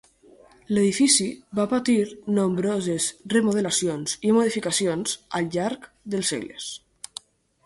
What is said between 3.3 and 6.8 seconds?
remodelacions i modificacions al llarg dels segles.